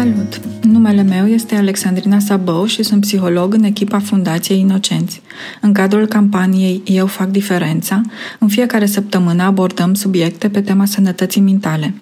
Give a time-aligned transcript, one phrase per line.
[0.00, 0.40] Salut!
[0.62, 5.22] Numele meu este Alexandrina Sabău și sunt psiholog în echipa Fundației Inocenți.
[5.60, 8.00] În cadrul campaniei Eu fac diferența,
[8.38, 11.94] în fiecare săptămână abordăm subiecte pe tema sănătății mentale.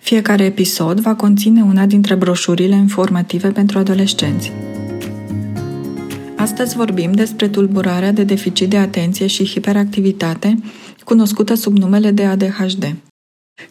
[0.00, 4.52] Fiecare episod va conține una dintre broșurile informative pentru adolescenți.
[6.36, 10.58] Astăzi vorbim despre tulburarea de deficit de atenție și hiperactivitate,
[11.04, 12.94] cunoscută sub numele de ADHD.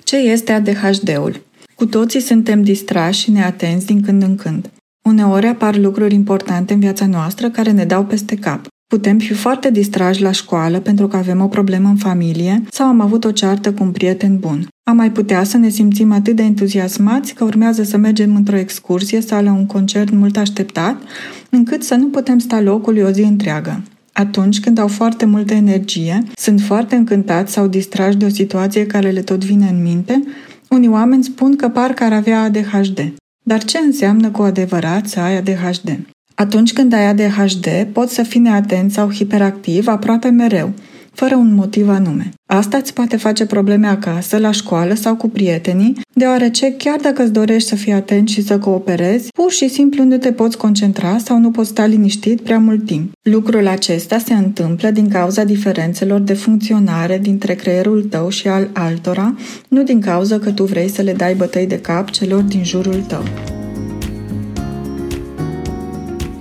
[0.04, 1.50] Ce este ADHD-ul?
[1.82, 4.70] Cu toții suntem distrași și neatenți din când în când.
[5.03, 8.67] Uneori apar lucruri importante în viața noastră care ne dau peste cap.
[8.88, 12.99] Putem fi foarte distrași la școală pentru că avem o problemă în familie sau am
[12.99, 14.67] avut o ceartă cu un prieten bun.
[14.84, 19.21] Am mai putea să ne simțim atât de entuziasmați că urmează să mergem într-o excursie
[19.21, 21.02] sau la un concert mult așteptat,
[21.49, 23.82] încât să nu putem sta locului o zi întreagă.
[24.13, 29.09] Atunci când au foarte multă energie, sunt foarte încântați sau distrași de o situație care
[29.09, 30.23] le tot vine în minte
[30.71, 33.13] unii oameni spun că parcă ar avea ADHD.
[33.43, 35.99] Dar ce înseamnă cu adevărat să ai ADHD?
[36.35, 40.73] Atunci când ai ADHD, poți să fii neatent sau hiperactiv aproape mereu,
[41.13, 42.29] fără un motiv anume.
[42.45, 47.31] Asta îți poate face probleme acasă, la școală sau cu prietenii, deoarece chiar dacă îți
[47.31, 51.40] dorești să fii atent și să cooperezi, pur și simplu nu te poți concentra sau
[51.40, 53.12] nu poți sta liniștit prea mult timp.
[53.21, 59.35] Lucrul acesta se întâmplă din cauza diferențelor de funcționare dintre creierul tău și al altora,
[59.68, 63.03] nu din cauza că tu vrei să le dai bătăi de cap celor din jurul
[63.07, 63.23] tău.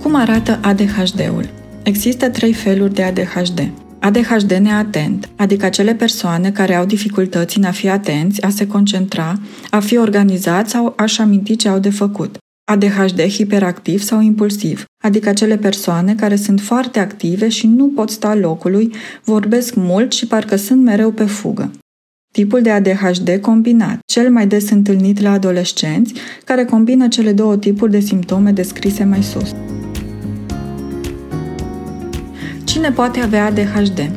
[0.01, 1.49] Cum arată ADHD-ul?
[1.83, 3.71] Există trei feluri de ADHD.
[4.03, 9.39] ADHD neatent, adică acele persoane care au dificultăți în a fi atenți, a se concentra,
[9.69, 12.37] a fi organizați sau a-și aminti ce au de făcut.
[12.71, 18.35] ADHD hiperactiv sau impulsiv, adică acele persoane care sunt foarte active și nu pot sta
[18.35, 21.71] locului, vorbesc mult și parcă sunt mereu pe fugă.
[22.33, 26.13] Tipul de ADHD combinat, cel mai des întâlnit la adolescenți,
[26.45, 29.55] care combină cele două tipuri de simptome descrise mai sus.
[32.71, 34.11] Cine poate avea ADHD?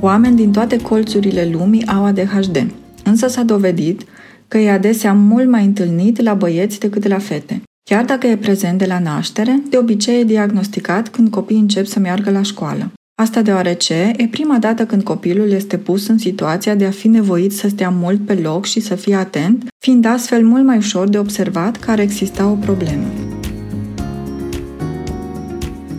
[0.00, 2.66] Oameni din toate colțurile lumii au ADHD,
[3.04, 4.02] însă s-a dovedit
[4.48, 7.62] că e adesea mult mai întâlnit la băieți decât la fete.
[7.90, 11.98] Chiar dacă e prezent de la naștere, de obicei e diagnosticat când copiii încep să
[11.98, 12.92] meargă la școală.
[13.14, 17.52] Asta deoarece e prima dată când copilul este pus în situația de a fi nevoit
[17.52, 21.18] să stea mult pe loc și să fie atent, fiind astfel mult mai ușor de
[21.18, 23.29] observat că ar exista o problemă.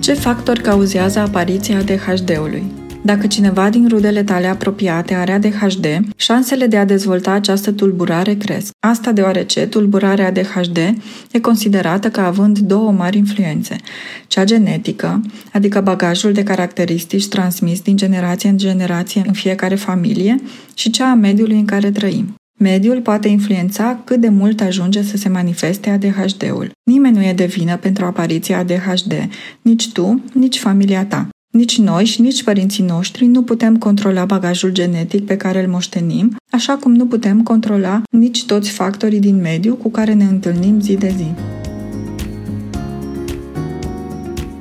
[0.02, 2.64] Ce factori cauzează apariția ADHD-ului?
[3.04, 5.86] Dacă cineva din rudele tale apropiate are ADHD,
[6.16, 8.72] șansele de a dezvolta această tulburare cresc.
[8.80, 10.78] Asta deoarece tulburarea ADHD
[11.32, 13.76] e considerată ca având două mari influențe.
[14.28, 15.22] Cea genetică,
[15.54, 20.42] adică bagajul de caracteristici transmis din generație în generație în fiecare familie,
[20.74, 22.36] și cea a mediului în care trăim.
[22.62, 26.72] Mediul poate influența cât de mult ajunge să se manifeste ADHD-ul.
[26.84, 29.30] Nimeni nu e de vină pentru apariția ADHD,
[29.62, 31.30] nici tu, nici familia ta.
[31.54, 36.36] Nici noi și nici părinții noștri nu putem controla bagajul genetic pe care îl moștenim,
[36.52, 40.96] așa cum nu putem controla nici toți factorii din mediu cu care ne întâlnim zi
[40.96, 41.28] de zi.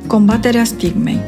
[0.06, 1.19] Combaterea stigmei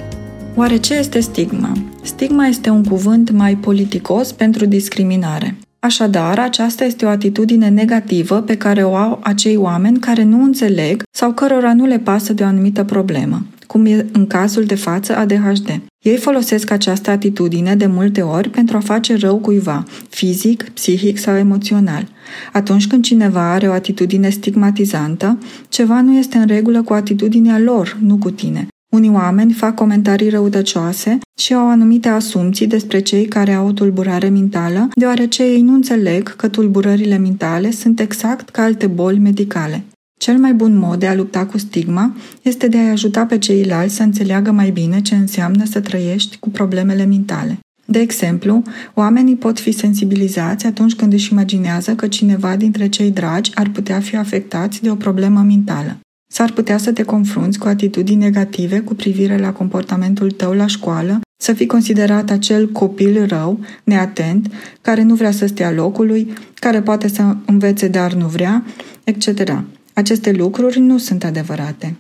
[0.55, 1.73] Oare ce este stigma?
[2.03, 5.57] Stigma este un cuvânt mai politicos pentru discriminare.
[5.85, 11.03] Așadar, aceasta este o atitudine negativă pe care o au acei oameni care nu înțeleg
[11.11, 15.17] sau cărora nu le pasă de o anumită problemă, cum e în cazul de față
[15.17, 15.81] ADHD.
[16.03, 21.37] Ei folosesc această atitudine de multe ori pentru a face rău cuiva, fizic, psihic sau
[21.37, 22.09] emoțional.
[22.53, 25.39] Atunci când cineva are o atitudine stigmatizantă,
[25.69, 28.67] ceva nu este în regulă cu atitudinea lor, nu cu tine.
[28.93, 34.29] Unii oameni fac comentarii răutăcioase și au anumite asumții despre cei care au o tulburare
[34.29, 39.85] mentală, deoarece ei nu înțeleg că tulburările mentale sunt exact ca alte boli medicale.
[40.21, 43.95] Cel mai bun mod de a lupta cu stigma este de a-i ajuta pe ceilalți
[43.95, 47.59] să înțeleagă mai bine ce înseamnă să trăiești cu problemele mentale.
[47.85, 48.63] De exemplu,
[48.95, 54.01] oamenii pot fi sensibilizați atunci când își imaginează că cineva dintre cei dragi ar putea
[54.01, 55.97] fi afectați de o problemă mentală.
[56.35, 61.21] S-ar putea să te confrunți cu atitudini negative cu privire la comportamentul tău la școală,
[61.43, 67.09] să fii considerat acel copil rău, neatent, care nu vrea să stea locului, care poate
[67.09, 68.65] să învețe dar nu vrea,
[69.05, 69.63] etc.
[69.93, 71.97] Aceste lucruri nu sunt adevărate.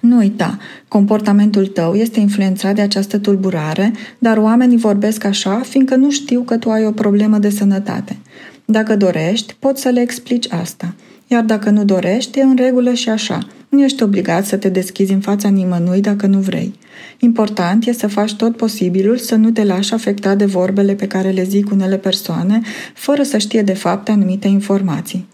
[0.00, 6.10] Nu uita, comportamentul tău este influențat de această tulburare, dar oamenii vorbesc așa fiindcă nu
[6.10, 8.16] știu că tu ai o problemă de sănătate.
[8.64, 10.94] Dacă dorești, poți să le explici asta.
[11.26, 13.46] Iar dacă nu dorești, e în regulă și așa.
[13.68, 16.74] Nu ești obligat să te deschizi în fața nimănui dacă nu vrei.
[17.18, 21.30] Important e să faci tot posibilul să nu te lași afecta de vorbele pe care
[21.30, 22.60] le zic unele persoane,
[22.94, 25.26] fără să știe de fapt anumite informații.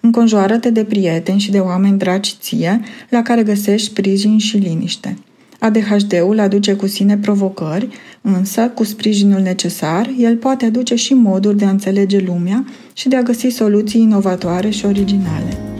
[0.00, 5.16] Înconjoară-te de prieteni și de oameni dragi ție, la care găsești sprijin și liniște.
[5.58, 7.88] ADHD-ul aduce cu sine provocări,
[8.20, 13.16] însă, cu sprijinul necesar, el poate aduce și moduri de a înțelege lumea și de
[13.16, 15.79] a găsi soluții inovatoare și originale.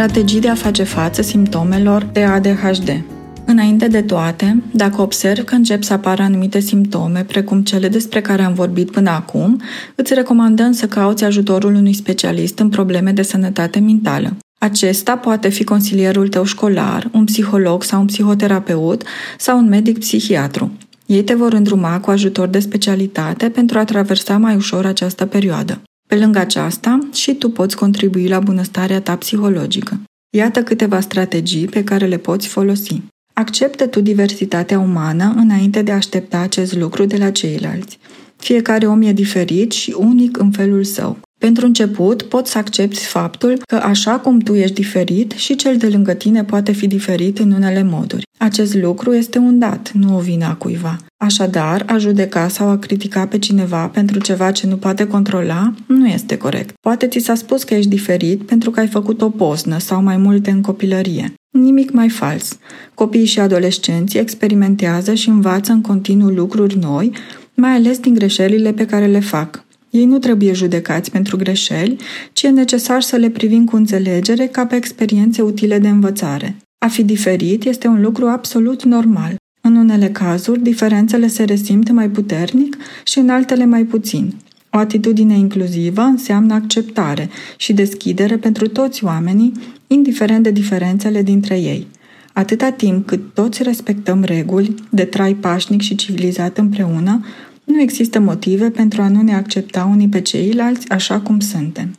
[0.00, 3.02] Strategii de a face față simptomelor de ADHD
[3.46, 8.42] Înainte de toate, dacă observ că încep să apară anumite simptome, precum cele despre care
[8.42, 9.60] am vorbit până acum,
[9.94, 14.36] îți recomandăm să cauți ajutorul unui specialist în probleme de sănătate mentală.
[14.58, 19.02] Acesta poate fi consilierul tău școlar, un psiholog sau un psihoterapeut
[19.38, 20.72] sau un medic psihiatru.
[21.06, 25.80] Ei te vor îndruma cu ajutor de specialitate pentru a traversa mai ușor această perioadă.
[26.10, 30.00] Pe lângă aceasta, și tu poți contribui la bunăstarea ta psihologică.
[30.36, 33.02] Iată câteva strategii pe care le poți folosi.
[33.32, 37.98] Acceptă tu diversitatea umană înainte de a aștepta acest lucru de la ceilalți.
[38.36, 41.18] Fiecare om e diferit și unic în felul său.
[41.40, 45.86] Pentru început, poți să accepti faptul că așa cum tu ești diferit, și cel de
[45.86, 48.26] lângă tine poate fi diferit în unele moduri.
[48.38, 50.96] Acest lucru este un dat, nu o vină a cuiva.
[51.16, 56.06] Așadar, a judeca sau a critica pe cineva pentru ceva ce nu poate controla nu
[56.06, 56.74] este corect.
[56.80, 60.16] Poate ți s-a spus că ești diferit pentru că ai făcut o poznă sau mai
[60.16, 61.32] multe în copilărie.
[61.50, 62.58] Nimic mai fals.
[62.94, 67.12] Copiii și adolescenții experimentează și învață în continuu lucruri noi,
[67.54, 69.64] mai ales din greșelile pe care le fac.
[69.90, 71.96] Ei nu trebuie judecați pentru greșeli,
[72.32, 76.56] ci e necesar să le privim cu înțelegere ca pe experiențe utile de învățare.
[76.78, 79.36] A fi diferit este un lucru absolut normal.
[79.60, 84.34] În unele cazuri, diferențele se resimt mai puternic și în altele mai puțin.
[84.70, 89.52] O atitudine inclusivă înseamnă acceptare și deschidere pentru toți oamenii,
[89.86, 91.86] indiferent de diferențele dintre ei.
[92.32, 97.24] Atâta timp cât toți respectăm reguli de trai pașnic și civilizat împreună,
[97.70, 101.94] nu există motive pentru a nu ne accepta unii pe ceilalți așa cum suntem.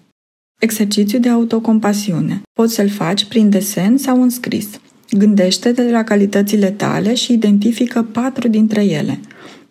[0.59, 2.41] Exercițiu de autocompasiune.
[2.53, 4.67] Poți să-l faci prin desen sau în scris.
[5.11, 9.19] Gândește-te la calitățile tale și identifică patru dintre ele.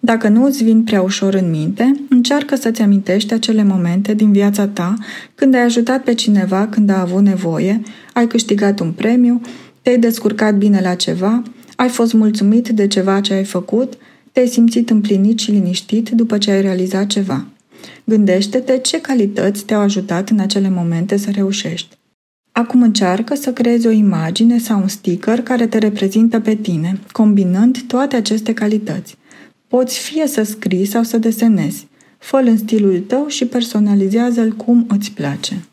[0.01, 4.67] Dacă nu îți vin prea ușor în minte, încearcă să-ți amintești acele momente din viața
[4.67, 4.95] ta
[5.35, 7.83] când ai ajutat pe cineva când a avut nevoie,
[8.13, 9.41] ai câștigat un premiu,
[9.83, 11.43] te-ai descurcat bine la ceva,
[11.77, 13.93] ai fost mulțumit de ceva ce ai făcut
[14.33, 17.47] te-ai simțit împlinit și liniștit după ce ai realizat ceva.
[18.05, 21.99] Gândește-te ce calități te-au ajutat în acele momente să reușești.
[22.53, 27.83] Acum încearcă să creezi o imagine sau un sticker care te reprezintă pe tine, combinând
[27.87, 29.17] toate aceste calități.
[29.69, 31.87] Poți fie să scrii sau să desenezi.
[32.19, 35.65] Fă-l în stilul tău și personalizează-l cum îți place.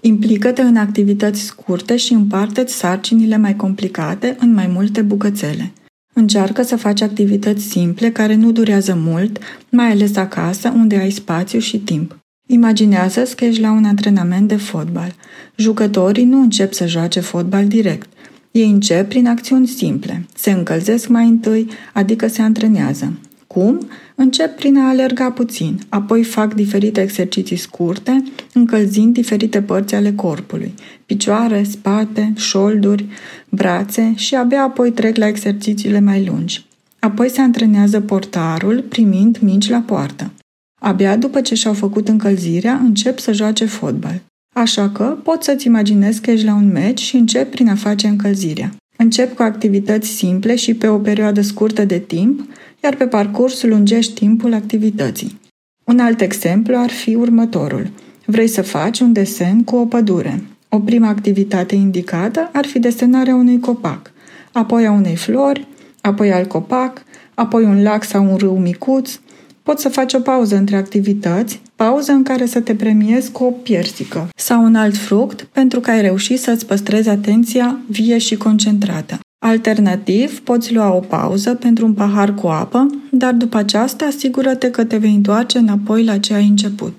[0.00, 5.72] Implică-te în activități scurte și împarte-ți sarcinile mai complicate în mai multe bucățele–
[6.18, 9.38] Încearcă să faci activități simple care nu durează mult,
[9.70, 12.18] mai ales acasă, unde ai spațiu și timp.
[12.48, 15.14] Imaginează-ți că ești la un antrenament de fotbal.
[15.56, 18.08] Jucătorii nu încep să joace fotbal direct.
[18.50, 20.26] Ei încep prin acțiuni simple.
[20.34, 23.12] Se încălzesc mai întâi, adică se antrenează.
[23.56, 23.88] Cum?
[24.14, 28.22] Încep prin a alerga puțin, apoi fac diferite exerciții scurte,
[28.52, 30.74] încălzind diferite părți ale corpului,
[31.06, 33.06] picioare, spate, șolduri,
[33.48, 36.64] brațe și abia apoi trec la exercițiile mai lungi.
[36.98, 40.32] Apoi se antrenează portarul, primind minci la poartă.
[40.80, 44.22] Abia după ce și-au făcut încălzirea, încep să joace fotbal.
[44.54, 48.06] Așa că poți să-ți imaginezi că ești la un meci și încep prin a face
[48.06, 48.74] încălzirea.
[48.96, 52.48] Încep cu activități simple și pe o perioadă scurtă de timp,
[52.86, 55.40] iar pe parcurs lungești timpul activității.
[55.84, 57.90] Un alt exemplu ar fi următorul.
[58.24, 60.42] Vrei să faci un desen cu o pădure.
[60.68, 64.12] O primă activitate indicată ar fi desenarea unui copac,
[64.52, 65.66] apoi a unei flori,
[66.00, 67.02] apoi al copac,
[67.34, 69.18] apoi un lac sau un râu micuț.
[69.62, 73.50] Poți să faci o pauză între activități, pauză în care să te premiezi cu o
[73.50, 79.18] piersică sau un alt fruct pentru că ai reușit să-ți păstrezi atenția vie și concentrată.
[79.46, 84.84] Alternativ, poți lua o pauză pentru un pahar cu apă, dar după aceasta asigură-te că
[84.84, 86.98] te vei întoarce înapoi la ce ai început.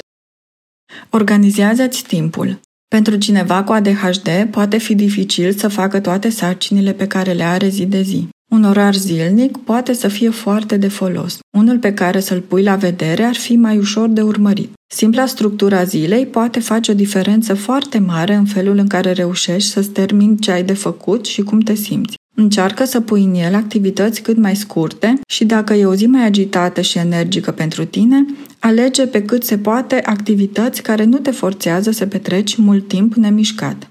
[1.09, 2.59] Organizează-ți timpul.
[2.87, 7.67] Pentru cineva cu ADHD poate fi dificil să facă toate sarcinile pe care le are
[7.67, 8.27] zi de zi.
[8.51, 11.39] Un orar zilnic poate să fie foarte de folos.
[11.57, 14.71] Unul pe care să-l pui la vedere ar fi mai ușor de urmărit.
[14.93, 19.89] Simpla structura zilei poate face o diferență foarte mare în felul în care reușești să-ți
[19.89, 22.15] termini ce ai de făcut și cum te simți.
[22.39, 26.25] Încearcă să pui în el activități cât mai scurte și dacă e o zi mai
[26.25, 28.25] agitată și energică pentru tine,
[28.59, 33.89] alege pe cât se poate activități care nu te forțează să petreci mult timp nemișcat.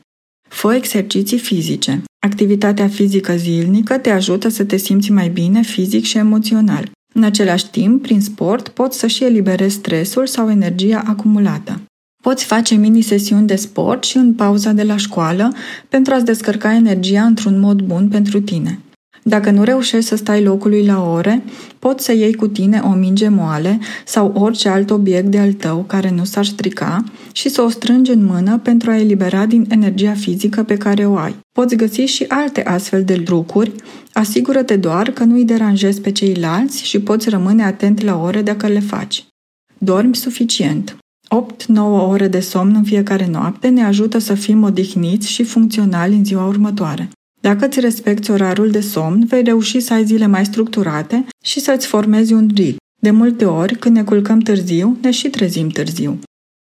[0.48, 2.02] Fă exerciții fizice.
[2.26, 6.90] Activitatea fizică zilnică te ajută să te simți mai bine fizic și emoțional.
[7.14, 11.80] În același timp, prin sport, poți să și eliberezi stresul sau energia acumulată.
[12.26, 15.52] Poți face mini-sesiuni de sport și în pauza de la școală
[15.88, 18.80] pentru a-ți descărca energia într-un mod bun pentru tine.
[19.22, 21.42] Dacă nu reușești să stai locului la ore,
[21.78, 25.84] poți să iei cu tine o minge moale sau orice alt obiect de al tău
[25.86, 30.14] care nu s-ar strica și să o strângi în mână pentru a elibera din energia
[30.14, 31.36] fizică pe care o ai.
[31.52, 33.72] Poți găsi și alte astfel de lucruri,
[34.12, 38.66] asigură-te doar că nu îi deranjezi pe ceilalți și poți rămâne atent la ore dacă
[38.66, 39.24] le faci.
[39.78, 40.96] Dormi suficient.
[41.34, 41.78] 8-9
[42.08, 46.46] ore de somn în fiecare noapte ne ajută să fim odihniți și funcționali în ziua
[46.46, 47.10] următoare.
[47.40, 51.86] Dacă îți respecti orarul de somn, vei reuși să ai zile mai structurate și să-ți
[51.86, 52.76] formezi un ritm.
[53.02, 56.18] De multe ori, când ne culcăm târziu, ne și trezim târziu.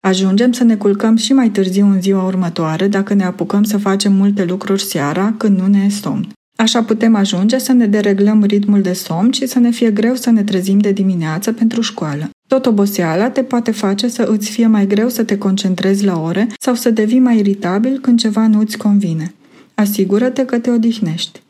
[0.08, 4.14] Ajungem să ne culcăm și mai târziu în ziua următoare dacă ne apucăm să facem
[4.14, 6.28] multe lucruri seara când nu ne e somn.
[6.56, 10.30] Așa putem ajunge să ne dereglăm ritmul de somn și să ne fie greu să
[10.30, 12.30] ne trezim de dimineață pentru școală.
[12.48, 16.48] Tot oboseala te poate face să îți fie mai greu să te concentrezi la ore
[16.60, 19.34] sau să devii mai iritabil când ceva nu îți convine.
[19.74, 21.42] Asigură-te că te odihnești.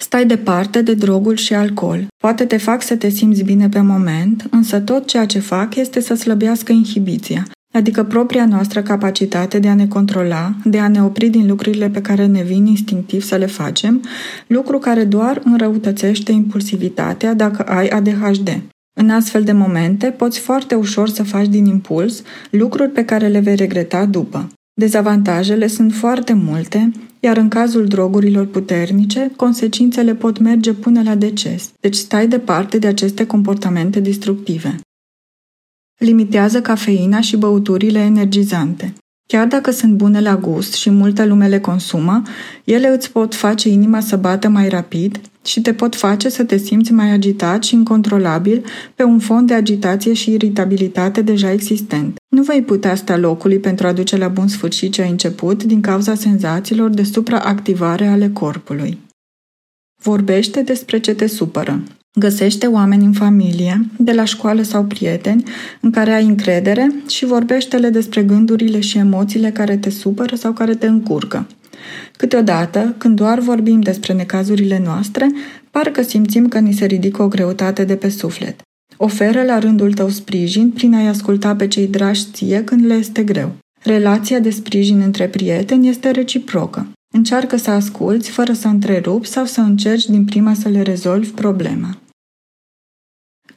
[0.00, 2.06] Stai departe de drogul și alcool.
[2.22, 6.00] Poate te fac să te simți bine pe moment, însă tot ceea ce fac este
[6.00, 7.46] să slăbească inhibiția,
[7.78, 12.00] adică propria noastră capacitate de a ne controla, de a ne opri din lucrurile pe
[12.00, 14.02] care ne vin instinctiv să le facem,
[14.46, 18.62] lucru care doar înrăutățește impulsivitatea dacă ai ADHD.
[19.00, 23.38] În astfel de momente, poți foarte ușor să faci din impuls lucruri pe care le
[23.38, 24.48] vei regreta după.
[24.80, 31.70] Dezavantajele sunt foarte multe, iar în cazul drogurilor puternice, consecințele pot merge până la deces,
[31.80, 34.78] deci stai departe de aceste comportamente destructive.
[35.98, 38.94] Limitează cafeina și băuturile energizante.
[39.26, 42.22] Chiar dacă sunt bune la gust și multă lume le consumă,
[42.64, 46.56] ele îți pot face inima să bată mai rapid și te pot face să te
[46.56, 48.64] simți mai agitat și incontrolabil
[48.94, 52.16] pe un fond de agitație și iritabilitate deja existent.
[52.28, 55.80] Nu vei putea sta locului pentru a duce la bun sfârșit ce ai început din
[55.80, 58.98] cauza senzațiilor de supraactivare ale corpului.
[60.02, 61.82] Vorbește despre ce te supără.
[62.18, 65.42] Găsește oameni în familie, de la școală sau prieteni,
[65.80, 70.74] în care ai încredere și vorbește-le despre gândurile și emoțiile care te supără sau care
[70.74, 71.46] te încurcă.
[72.16, 75.30] Câteodată, când doar vorbim despre necazurile noastre,
[75.70, 78.60] parcă simțim că ni se ridică o greutate de pe suflet.
[78.96, 83.22] Oferă la rândul tău sprijin prin a-i asculta pe cei dragi ție când le este
[83.22, 83.56] greu.
[83.82, 86.86] Relația de sprijin între prieteni este reciprocă.
[87.14, 91.98] Încearcă să asculți fără să întrerupi sau să încerci din prima să le rezolvi problema.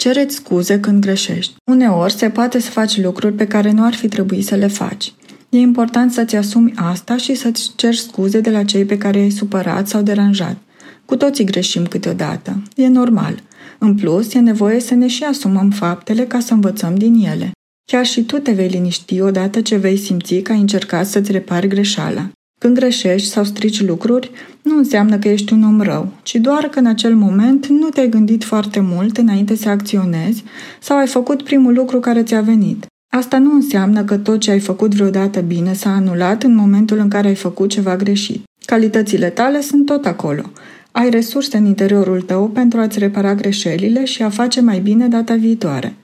[0.01, 1.55] Cereți scuze când greșești.
[1.71, 5.13] Uneori se poate să faci lucruri pe care nu ar fi trebuit să le faci.
[5.49, 9.29] E important să-ți asumi asta și să-ți ceri scuze de la cei pe care i-ai
[9.29, 10.57] supărat sau deranjat.
[11.05, 12.63] Cu toții greșim câteodată.
[12.75, 13.43] E normal.
[13.79, 17.51] În plus, e nevoie să ne și asumăm faptele ca să învățăm din ele.
[17.91, 21.67] Chiar și tu te vei liniști odată ce vei simți că ai încercat să-ți repari
[21.67, 22.29] greșeala.
[22.61, 26.79] Când greșești sau strici lucruri, nu înseamnă că ești un om rău, ci doar că
[26.79, 30.43] în acel moment nu te-ai gândit foarte mult înainte să acționezi
[30.79, 32.85] sau ai făcut primul lucru care ți-a venit.
[33.13, 37.09] Asta nu înseamnă că tot ce ai făcut vreodată bine s-a anulat în momentul în
[37.09, 38.43] care ai făcut ceva greșit.
[38.65, 40.43] Calitățile tale sunt tot acolo.
[40.91, 45.33] Ai resurse în interiorul tău pentru a-ți repara greșelile și a face mai bine data
[45.33, 45.95] viitoare.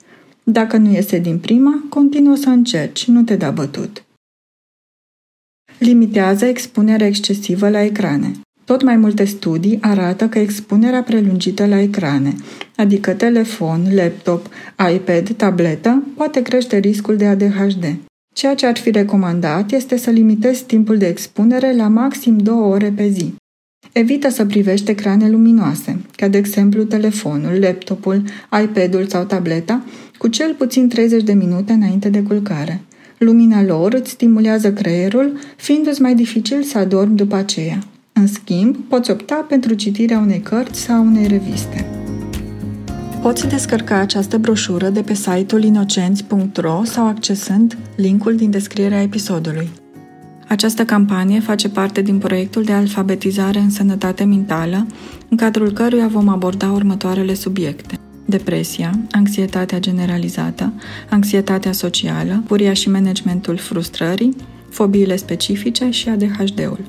[0.44, 4.07] Dacă nu iese din prima, continuă să încerci, nu te da bătut.
[5.78, 8.32] Limitează expunerea excesivă la ecrane.
[8.66, 12.36] Tot mai multe studii arată că expunerea prelungită la ecrane,
[12.76, 14.50] adică telefon, laptop,
[14.94, 17.96] iPad, tabletă, poate crește riscul de ADHD.
[18.36, 22.94] Ceea ce ar fi recomandat este să limitezi timpul de expunere la maxim 2 ore
[22.96, 23.34] pe zi.
[23.92, 28.24] Evită să privești ecrane luminoase, ca de exemplu telefonul, laptopul,
[28.64, 29.84] iPad-ul sau tableta,
[30.18, 32.82] cu cel puțin 30 de minute înainte de culcare.
[33.18, 37.80] Lumina lor îți stimulează creierul, fiindu-ți mai dificil să adormi după aceea.
[38.14, 41.86] În schimb, poți opta pentru citirea unei cărți sau unei reviste.
[43.22, 49.70] Poți descărca această broșură de pe site-ul inocenți.ro sau accesând linkul din descrierea episodului.
[50.48, 54.88] Această campanie face parte din proiectul de alfabetizare în sănătate mentală,
[55.30, 58.00] în cadrul căruia vom aborda următoarele subiecte.
[58.30, 60.74] Depresia, anxietatea generalizată,
[61.10, 64.36] anxietatea socială, furia și managementul frustrării,
[64.70, 66.80] fobiile specifice și ADHD-ul.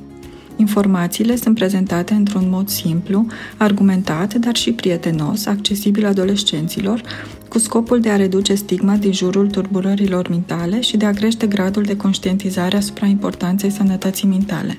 [0.57, 3.27] Informațiile sunt prezentate într-un mod simplu,
[3.57, 7.03] argumentat, dar și prietenos, accesibil adolescenților,
[7.49, 11.83] cu scopul de a reduce stigma din jurul turburărilor mentale și de a crește gradul
[11.83, 14.79] de conștientizare asupra importanței sănătății mentale.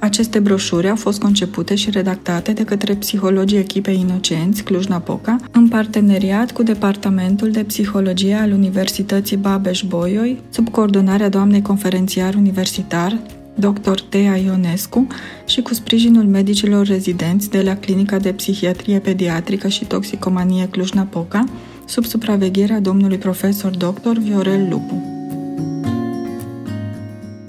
[0.00, 6.52] Aceste broșuri au fost concepute și redactate de către psihologii echipei Inocenți Cluj-Napoca, în parteneriat
[6.52, 13.18] cu Departamentul de Psihologie al Universității Babeș-Bolyai, sub coordonarea doamnei conferențiar universitar,
[13.54, 14.00] dr.
[14.08, 15.06] Tea Ionescu
[15.46, 21.44] și cu sprijinul medicilor rezidenți de la Clinica de Psihiatrie Pediatrică și Toxicomanie Cluj-Napoca,
[21.84, 24.18] sub supravegherea domnului profesor dr.
[24.18, 25.17] Viorel Lupu.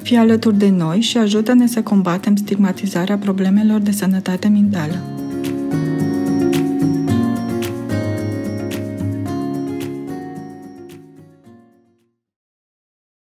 [0.10, 5.19] Fii alături de noi și ajută-ne să combatem stigmatizarea problemelor de sănătate mentală.